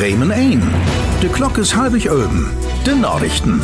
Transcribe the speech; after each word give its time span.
Bremen 0.00 0.32
ein. 0.32 0.62
De 1.20 1.28
Glock 1.28 1.58
is 1.58 1.74
halbig 1.74 2.08
öben. 2.08 2.56
De 2.84 2.94
Nachrichten. 2.94 3.60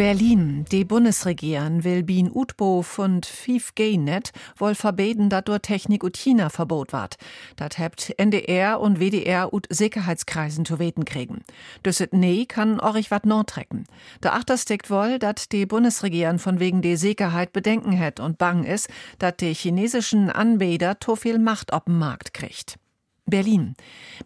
Berlin. 0.00 0.64
Die 0.72 0.86
Bundesregierung 0.86 1.84
will 1.84 2.02
Bien 2.02 2.30
Utbo 2.32 2.82
und 2.96 3.26
5G 3.26 4.00
net 4.00 4.32
wohl 4.56 4.74
verbeten, 4.74 5.28
dat 5.28 5.46
durch 5.46 5.60
Technik 5.60 6.02
ut 6.02 6.16
China 6.16 6.48
verbot 6.48 6.94
ward. 6.94 7.16
Dat 7.56 7.76
hebt 7.76 8.14
NDR 8.16 8.80
und 8.80 8.98
WDR 8.98 9.52
ut 9.52 9.66
Sicherheitskreisen 9.68 10.64
zu 10.64 10.78
weten 10.78 11.04
kriegen. 11.04 11.42
Düsset 11.84 12.14
nee 12.14 12.46
kann 12.46 12.80
orich 12.80 13.10
wat 13.10 13.24
trecken. 13.46 13.84
Der 14.22 14.32
Achter 14.36 14.56
steckt 14.56 14.88
wohl, 14.88 15.18
dat 15.18 15.52
die 15.52 15.66
Bundesregierung 15.66 16.38
von 16.38 16.60
wegen 16.60 16.80
der 16.80 16.96
Sicherheit 16.96 17.52
Bedenken 17.52 17.92
hätt 17.92 18.20
und 18.20 18.38
bang 18.38 18.64
ist, 18.64 18.88
dat 19.18 19.42
die 19.42 19.52
chinesischen 19.52 20.30
Anbieter 20.30 20.98
to 20.98 21.14
viel 21.14 21.38
Macht 21.38 21.74
op 21.74 21.90
Markt 21.90 22.32
kriegt. 22.32 22.79
Berlin. 23.30 23.76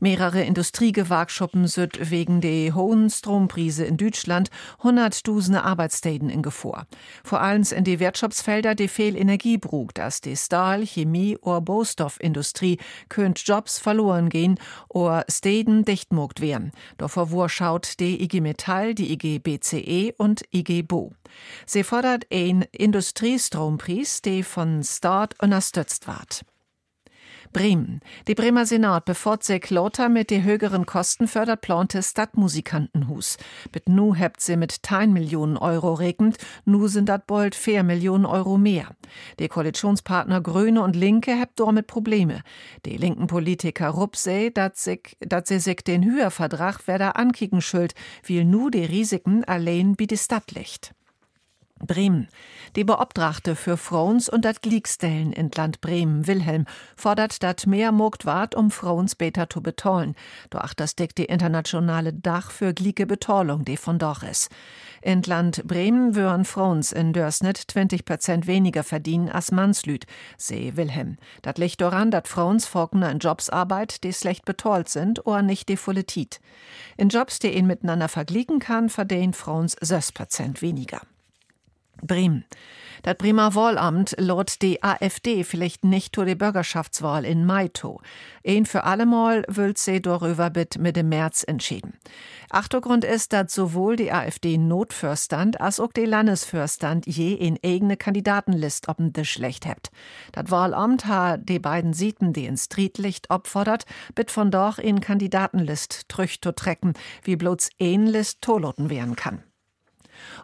Mehrere 0.00 0.42
Industriegewerkschaften 0.42 1.66
sind 1.66 2.10
wegen 2.10 2.40
der 2.40 2.74
hohen 2.74 3.10
Stromprise 3.10 3.84
in 3.84 3.96
Deutschland 3.96 4.50
hunderttausende 4.82 5.62
Arbeitsstätten 5.62 6.30
in 6.30 6.42
Gefahr. 6.42 6.86
Vor 7.22 7.40
allem 7.40 7.62
in 7.70 7.84
die 7.84 8.00
Wirtschaftsfelder 8.00 8.74
die 8.74 8.88
viel 8.88 9.16
Energie 9.16 9.58
brugt, 9.58 9.98
dass 9.98 10.20
die 10.20 10.36
Stahl-, 10.36 10.86
Chemie- 10.86 11.38
oder 11.38 11.60
Baustoffindustrie 11.60 12.78
könnt 13.08 13.46
Jobs 13.46 13.78
verloren 13.78 14.28
gehen 14.28 14.58
oder 14.88 15.24
Städten 15.28 15.84
dichtmogt 15.84 16.40
werden. 16.40 16.72
Davor 16.98 17.48
schaut 17.48 18.00
die 18.00 18.22
IG 18.22 18.40
Metall, 18.40 18.94
die 18.94 19.12
IG 19.12 19.38
BCE 19.38 20.14
und 20.16 20.42
IG 20.52 20.82
Bo. 20.82 21.12
Sie 21.66 21.84
fordert 21.84 22.26
ein 22.32 22.62
Industriestrompris, 22.72 24.22
der 24.22 24.44
von 24.44 24.82
Staat 24.82 25.40
unterstützt 25.40 26.06
wird. 26.06 26.44
Bremen. 27.52 28.00
Die 28.28 28.34
Bremer 28.34 28.66
Senat 28.66 29.04
bevor 29.04 29.38
sich 29.40 29.70
lauter 29.70 30.08
mit 30.08 30.30
de 30.30 30.42
höheren 30.42 30.86
Kosten 30.86 31.28
fördert 31.28 31.60
plante 31.60 32.02
Stadtmusikantenhus. 32.02 33.36
Mit 33.72 33.88
nu 33.88 34.14
hebt 34.14 34.40
sie 34.40 34.56
mit 34.56 34.72
10 34.86 35.12
Millionen 35.12 35.56
Euro 35.56 35.94
regend, 35.94 36.38
nu 36.64 36.88
sind 36.88 37.08
dat 37.08 37.26
bald 37.26 37.54
4 37.54 37.82
Millionen 37.82 38.26
Euro 38.26 38.58
mehr. 38.58 38.88
Die 39.38 39.48
Koalitionspartner 39.48 40.40
Grüne 40.40 40.82
und 40.82 40.96
Linke 40.96 41.32
hebt 41.32 41.60
damit 41.60 41.86
Probleme. 41.86 42.42
Die 42.84 42.96
linken 42.96 43.26
Politiker 43.26 43.88
Rupp 43.88 44.16
seh, 44.16 44.50
dat, 44.50 44.76
sie 44.76 45.60
sich 45.60 45.76
den 45.76 46.02
Hüervertrag 46.02 46.86
werder 46.86 47.16
ankicken 47.16 47.60
schuld, 47.60 47.94
will 48.26 48.44
nu 48.44 48.70
die 48.70 48.84
Risiken 48.84 49.44
allein 49.44 49.98
wie 49.98 50.06
die 50.06 50.18
Stadt 50.18 50.52
licht. 50.52 50.94
Bremen. 51.86 52.28
Die 52.76 52.84
Beobtrachte 52.84 53.56
für 53.56 53.76
Frauens 53.76 54.28
und 54.28 54.44
dat 54.44 54.62
Gliegstellen 54.62 55.32
in 55.32 55.50
Land 55.54 55.80
Bremen, 55.80 56.26
Wilhelm, 56.26 56.66
fordert 56.96 57.42
dat 57.42 57.66
mehr 57.66 57.92
mogt 57.92 58.26
wart, 58.26 58.54
um 58.54 58.70
Frauens 58.70 59.14
beter 59.14 59.48
zu 59.48 59.62
betollen. 59.62 60.14
Doch 60.50 60.74
das 60.74 60.96
deckt 60.96 61.18
die 61.18 61.26
internationale 61.26 62.12
Dach 62.12 62.50
für 62.50 62.74
glieke 62.74 63.06
Betorlung, 63.06 63.64
die 63.64 63.76
von 63.76 63.98
doch 63.98 64.22
is. 64.22 64.48
In 65.02 65.22
Land 65.22 65.62
Bremen 65.66 66.14
würden 66.14 66.44
Frauens 66.44 66.90
in 66.90 67.12
Dörsnet 67.12 67.58
20 67.58 68.04
Prozent 68.04 68.46
weniger 68.46 68.82
verdienen 68.82 69.28
als 69.28 69.52
Mannslüd, 69.52 70.06
seh 70.38 70.76
Wilhelm. 70.76 71.18
Dat 71.42 71.58
liegt 71.58 71.80
daran, 71.80 72.10
dat 72.10 72.26
Frauens 72.26 72.66
Faulkner 72.66 73.10
in 73.10 73.18
Jobs 73.18 73.50
arbeit, 73.50 74.02
die 74.02 74.12
schlecht 74.12 74.44
betollt 74.44 74.88
sind 74.88 75.26
oder 75.26 75.42
nicht 75.42 75.68
die 75.68 75.76
volle 75.76 76.04
Tit. 76.04 76.40
In 76.96 77.10
Jobs, 77.10 77.38
die 77.38 77.50
ihn 77.50 77.66
miteinander 77.66 78.08
vergliegen 78.08 78.58
kann, 78.58 78.88
verdienen 78.88 79.34
Frauens 79.34 79.76
6 79.80 80.12
Prozent 80.12 80.62
weniger. 80.62 81.02
Bremen. 82.06 82.44
Das 83.02 83.16
Bremer 83.16 83.54
Wahlamt 83.54 84.16
lot 84.18 84.62
die 84.62 84.82
AfD 84.82 85.44
vielleicht 85.44 85.84
nicht 85.84 86.14
zu 86.14 86.24
der 86.24 86.36
Bürgerschaftswahl 86.36 87.26
in 87.26 87.44
Mai 87.44 87.68
to. 87.68 88.00
Ein 88.46 88.64
für 88.64 88.84
allemal 88.84 89.44
will 89.46 89.76
sie 89.76 90.00
darüber 90.00 90.50
mit 90.54 90.78
Mitte 90.78 91.02
März 91.02 91.44
entschieden. 91.46 91.98
Achtergrund 92.48 93.04
ist, 93.04 93.34
dass 93.34 93.52
sowohl 93.52 93.96
die 93.96 94.10
AfD 94.10 94.56
Notfürstand 94.56 95.60
als 95.60 95.80
auch 95.80 95.92
die 95.92 96.06
Landesfürstand 96.06 97.06
je 97.06 97.34
in 97.34 97.58
eigene 97.62 97.98
Kandidatenlist 97.98 98.88
ob 98.88 98.96
de 98.98 99.24
schlecht 99.24 99.66
hebt. 99.66 99.90
Das 100.32 100.50
Wahlamt 100.50 101.04
hat 101.06 101.48
die 101.48 101.58
beiden 101.58 101.92
Sieten, 101.92 102.32
die 102.32 102.46
ins 102.46 102.64
Streetlicht 102.64 103.28
opfordert, 103.28 103.84
bit 104.14 104.30
von 104.30 104.50
doch 104.50 104.78
in 104.78 105.00
Kandidatenlist 105.00 106.08
trüch 106.08 106.40
zu 106.40 106.54
trecken, 106.54 106.94
wie 107.22 107.36
bloß 107.36 107.68
ein 107.80 108.06
List 108.06 108.40
toloten 108.40 108.88
werden 108.88 109.16
kann. 109.16 109.42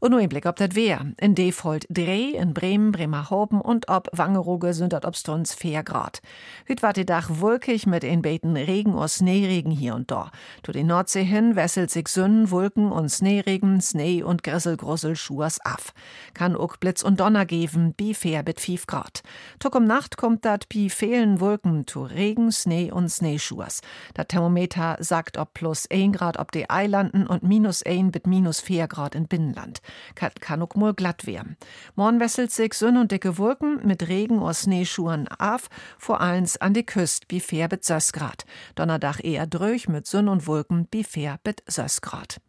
Und 0.00 0.12
nur 0.12 0.20
ein 0.20 0.28
Blick 0.28 0.46
ob 0.46 0.54
das 0.54 0.76
Wehr. 0.76 1.06
In 1.20 1.34
Default 1.34 1.84
Dreh, 1.90 2.30
in 2.36 2.54
Bremen, 2.54 2.92
Bremerhaven 2.92 3.60
und 3.60 3.88
ob 3.88 4.08
Wangerooge 4.12 4.72
sind 4.72 4.92
dort 4.92 5.04
obstons 5.04 5.54
4 5.54 5.82
Grad. 5.82 6.22
Hüt 6.66 6.84
war 6.84 6.92
die 6.92 7.04
Dach 7.04 7.28
wolkig 7.32 7.84
mit 7.84 8.04
in 8.04 8.22
Beten 8.22 8.56
Regen 8.56 8.94
oder 8.94 9.08
Schneeregen 9.08 9.72
hier 9.72 9.96
und 9.96 10.12
da. 10.12 10.30
Du 10.62 10.70
die 10.70 10.84
Nordsee 10.84 11.24
hin 11.24 11.56
wesselt 11.56 11.90
sich 11.90 12.06
Sünnen, 12.06 12.52
Wolken 12.52 12.92
und 12.92 13.10
Schneeregen, 13.10 13.80
Schnee 13.80 14.22
und 14.22 14.44
Grisselgrussel 14.44 15.16
schuers 15.16 15.58
af. 15.64 15.92
Kann 16.32 16.54
auch 16.54 16.76
Blitz 16.76 17.02
und 17.02 17.18
Donner 17.18 17.44
geben, 17.44 17.92
bi 17.92 18.14
fair 18.14 18.44
bit 18.44 18.60
5 18.60 18.86
Grad. 18.86 19.22
Tuck 19.58 19.74
um 19.74 19.84
Nacht 19.84 20.16
kommt 20.16 20.44
dat 20.44 20.68
bi 20.68 20.90
fehlen 20.90 21.40
Wolken 21.40 21.88
zu 21.88 22.04
Regen, 22.04 22.52
Schnee 22.52 22.92
und 22.92 23.08
Schneeschuers. 23.08 23.80
Dat 24.14 24.28
Thermometer 24.28 24.96
sagt 25.00 25.38
ob 25.38 25.54
plus 25.54 25.90
1 25.90 26.16
Grad 26.16 26.38
ob 26.38 26.52
die 26.52 26.70
Eilanden 26.70 27.26
und 27.26 27.42
minus 27.42 27.82
1 27.82 28.12
bit 28.12 28.28
minus 28.28 28.60
4 28.60 28.86
Grad 28.86 29.16
in 29.16 29.26
Binnenland. 29.26 29.80
Kann, 30.14 30.62
auch 30.62 30.74
mal 30.74 30.94
glatt 30.94 31.26
werden. 31.26 31.56
Morgen 31.94 32.20
wesselt 32.20 32.50
sich 32.50 32.74
Sonne 32.74 33.00
und 33.00 33.12
dicke 33.12 33.38
Wolken 33.38 33.86
mit 33.86 34.08
Regen 34.08 34.40
oder 34.40 34.54
Schneeschuhen 34.54 35.28
auf, 35.28 35.68
vor 35.98 36.20
allem 36.20 36.46
an 36.60 36.74
die 36.74 36.86
Küste, 36.86 37.26
wie 37.30 37.40
fair 37.40 37.68
6 37.80 38.12
Grad. 38.12 38.44
Donnerdach 38.74 39.20
eher 39.22 39.46
dröch 39.46 39.88
mit 39.88 40.06
Sonne 40.06 40.30
und 40.30 40.46
Wolken, 40.46 40.88
wie 40.90 41.04
fair 41.04 41.38
6 41.66 42.00
Grad. 42.00 42.40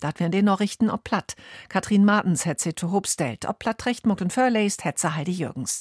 Dat 0.00 0.20
wären 0.20 0.32
die 0.32 0.42
Nachrichten 0.42 0.90
ob 0.90 1.02
platt. 1.04 1.34
Katrin 1.70 2.04
Martens 2.04 2.44
hätt 2.44 2.60
sie 2.60 2.74
zu 2.74 2.92
Hobstellt, 2.92 3.46
ob 3.46 3.58
platt 3.58 3.86
recht 3.86 4.06
muckt 4.06 4.20
und 4.20 4.34
verläst, 4.34 4.84
hätt 4.84 4.98
sie 4.98 5.14
Heidi 5.14 5.32
Jürgens. 5.32 5.72